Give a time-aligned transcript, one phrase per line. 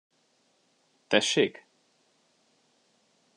[1.07, 1.65] Tessék?